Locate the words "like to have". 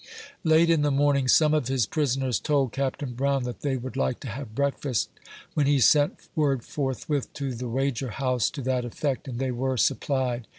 3.95-4.55